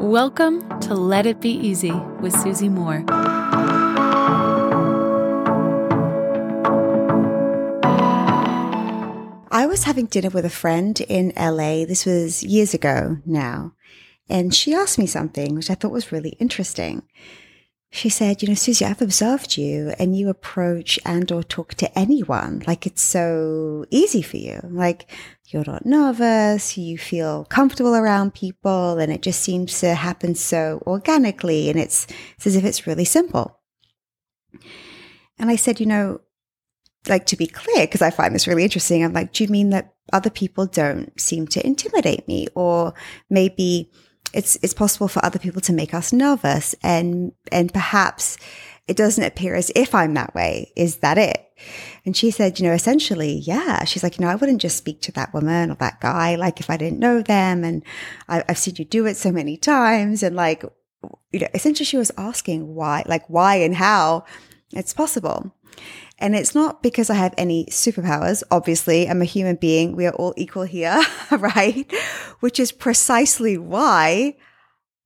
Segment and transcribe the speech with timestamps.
[0.00, 3.04] Welcome to Let It Be Easy with Susie Moore.
[9.50, 11.84] I was having dinner with a friend in LA.
[11.84, 13.74] This was years ago now.
[14.26, 17.02] And she asked me something, which I thought was really interesting.
[17.92, 21.98] She said, you know, Susie, I've observed you and you approach and or talk to
[21.98, 24.60] anyone like it's so easy for you.
[24.62, 25.10] Like
[25.48, 30.80] you're not nervous, you feel comfortable around people and it just seems to happen so
[30.86, 33.58] organically and it's, it's as if it's really simple.
[35.38, 36.20] And I said, you know,
[37.08, 39.02] like to be clear, because I find this really interesting.
[39.02, 42.94] I'm like, do you mean that other people don't seem to intimidate me or
[43.28, 43.90] maybe
[44.32, 48.36] it's it's possible for other people to make us nervous and and perhaps
[48.90, 50.72] it doesn't appear as if I'm that way.
[50.74, 51.46] Is that it?
[52.04, 53.84] And she said, you know, essentially, yeah.
[53.84, 56.58] She's like, you know, I wouldn't just speak to that woman or that guy, like
[56.58, 57.62] if I didn't know them.
[57.62, 57.84] And
[58.28, 60.24] I, have seen you do it so many times.
[60.24, 60.64] And like,
[61.30, 64.24] you know, essentially she was asking why, like why and how
[64.72, 65.54] it's possible.
[66.20, 68.42] And it's not because I have any superpowers.
[68.50, 69.96] Obviously, I'm a human being.
[69.96, 71.90] We are all equal here, right?
[72.40, 74.36] Which is precisely why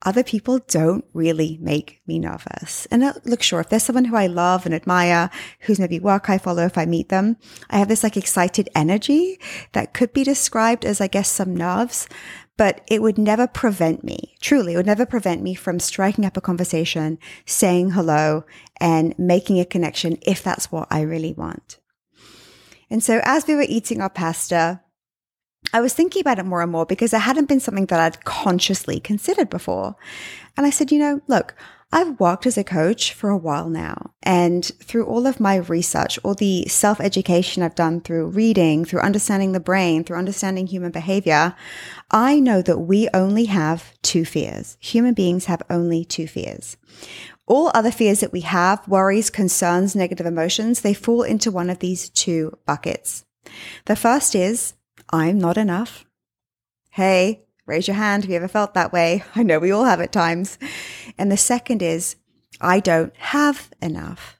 [0.05, 2.85] other people don't really make me nervous.
[2.87, 5.29] And look, sure, if there's someone who I love and admire,
[5.61, 7.37] whose maybe work I follow, if I meet them,
[7.69, 9.39] I have this like excited energy
[9.73, 12.07] that could be described as, I guess, some nerves
[12.57, 16.37] but it would never prevent me, truly, it would never prevent me from striking up
[16.37, 18.45] a conversation, saying hello,
[18.79, 21.79] and making a connection if that's what I really want.
[22.89, 24.81] And so as we were eating our pasta,
[25.73, 28.23] I was thinking about it more and more because it hadn't been something that I'd
[28.23, 29.95] consciously considered before.
[30.57, 31.55] And I said, you know, look,
[31.91, 34.11] I've worked as a coach for a while now.
[34.23, 39.01] And through all of my research, all the self education I've done through reading, through
[39.01, 41.55] understanding the brain, through understanding human behavior,
[42.11, 44.77] I know that we only have two fears.
[44.79, 46.75] Human beings have only two fears.
[47.47, 51.79] All other fears that we have, worries, concerns, negative emotions, they fall into one of
[51.79, 53.23] these two buckets.
[53.85, 54.73] The first is,
[55.15, 56.05] I'm not enough.
[56.91, 59.23] Hey, Raise your hand if you ever felt that way.
[59.35, 60.59] I know we all have at times.
[61.17, 62.15] And the second is,
[62.61, 64.39] I don't have enough,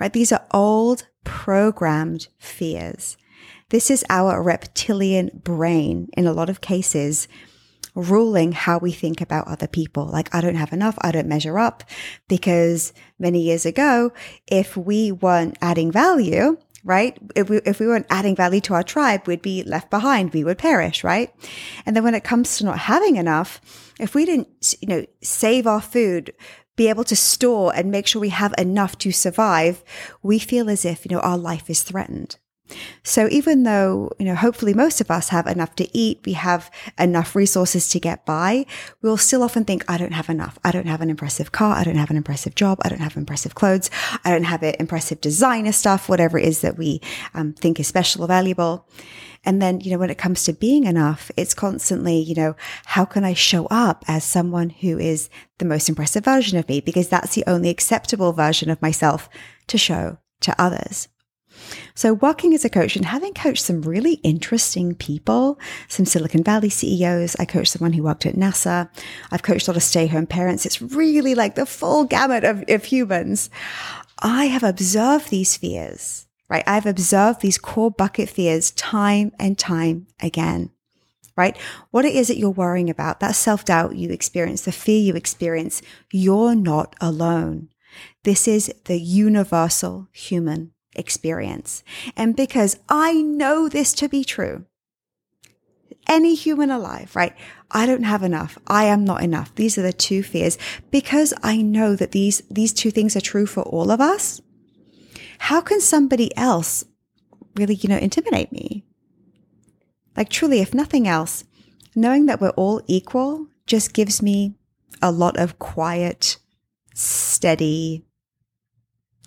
[0.00, 0.12] right?
[0.12, 3.16] These are old programmed fears.
[3.68, 7.28] This is our reptilian brain in a lot of cases
[7.94, 10.06] ruling how we think about other people.
[10.06, 10.96] Like, I don't have enough.
[11.02, 11.84] I don't measure up
[12.26, 14.12] because many years ago,
[14.46, 17.16] if we weren't adding value, right?
[17.36, 20.32] If we, if we weren't adding value to our tribe, we'd be left behind.
[20.32, 21.32] We would perish, right?
[21.86, 23.60] And then when it comes to not having enough,
[24.00, 26.34] if we didn't, you know, save our food,
[26.76, 29.84] be able to store and make sure we have enough to survive,
[30.22, 32.38] we feel as if, you know, our life is threatened.
[33.02, 36.70] So even though, you know, hopefully most of us have enough to eat, we have
[36.98, 38.66] enough resources to get by,
[39.00, 40.58] we'll still often think, I don't have enough.
[40.64, 41.76] I don't have an impressive car.
[41.76, 42.78] I don't have an impressive job.
[42.82, 43.90] I don't have impressive clothes.
[44.24, 47.00] I don't have it, impressive designer stuff, whatever it is that we
[47.34, 48.86] um, think is special or valuable.
[49.44, 52.54] And then, you know, when it comes to being enough, it's constantly, you know,
[52.84, 55.28] how can I show up as someone who is
[55.58, 56.80] the most impressive version of me?
[56.80, 59.28] Because that's the only acceptable version of myself
[59.66, 61.08] to show to others.
[61.94, 65.58] So, working as a coach and having coached some really interesting people,
[65.88, 68.88] some Silicon Valley CEOs, I coached someone who worked at NASA.
[69.30, 70.66] I've coached a lot of stay home parents.
[70.66, 73.50] It's really like the full gamut of, of humans.
[74.20, 76.64] I have observed these fears, right?
[76.66, 80.70] I've observed these core bucket fears time and time again
[81.36, 81.56] right?
[81.90, 85.14] What it is that you're worrying about, that self doubt you experience, the fear you
[85.14, 87.68] experience, you're not alone.
[88.24, 91.82] This is the universal human experience.
[92.16, 94.66] And because I know this to be true,
[96.08, 97.34] any human alive, right?
[97.70, 98.58] I don't have enough.
[98.66, 99.54] I am not enough.
[99.54, 100.58] These are the two fears.
[100.90, 104.40] Because I know that these, these two things are true for all of us.
[105.38, 106.84] How can somebody else
[107.56, 108.84] really, you know, intimidate me?
[110.16, 111.44] Like truly, if nothing else,
[111.94, 114.54] knowing that we're all equal just gives me
[115.00, 116.36] a lot of quiet,
[116.94, 118.04] steady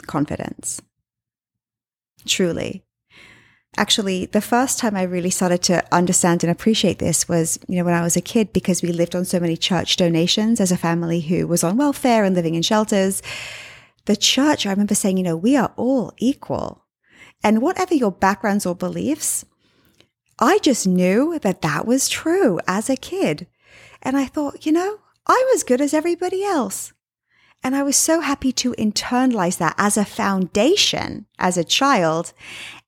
[0.06, 0.82] confidence
[2.26, 2.84] truly.
[3.78, 7.84] Actually, the first time I really started to understand and appreciate this was, you know,
[7.84, 10.78] when I was a kid because we lived on so many church donations as a
[10.78, 13.22] family who was on welfare and living in shelters.
[14.06, 16.86] The church, I remember saying, you know, we are all equal.
[17.44, 19.44] And whatever your backgrounds or beliefs,
[20.40, 23.48] I just knew that that was true as a kid.
[24.02, 26.94] And I thought, you know, I'm as good as everybody else.
[27.66, 32.32] And I was so happy to internalize that as a foundation as a child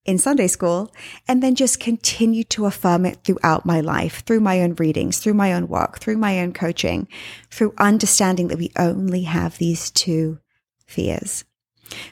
[0.05, 0.93] in Sunday school
[1.27, 5.33] and then just continue to affirm it throughout my life, through my own readings, through
[5.33, 7.07] my own work, through my own coaching,
[7.49, 10.37] through understanding that we only have these two
[10.85, 11.43] fears.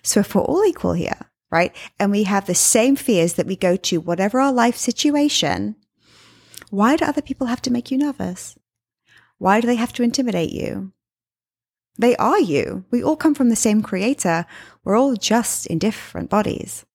[0.01, 1.71] So if we're all equal here, right?
[1.99, 5.75] And we have the same fears that we go to whatever our life situation,
[6.71, 8.57] why do other people have to make you nervous?
[9.37, 10.93] Why do they have to intimidate you?
[11.97, 12.85] They are you.
[12.91, 14.45] We all come from the same creator.
[14.83, 16.85] We're all just in different bodies.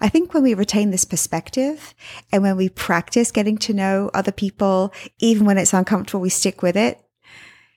[0.00, 1.94] I think when we retain this perspective
[2.32, 6.62] and when we practice getting to know other people, even when it's uncomfortable, we stick
[6.62, 7.02] with it.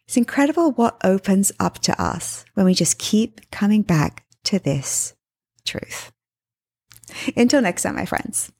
[0.05, 5.13] It's incredible what opens up to us when we just keep coming back to this
[5.65, 6.11] truth.
[7.35, 8.51] Until next time, my friends,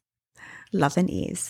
[0.72, 1.50] love and ease.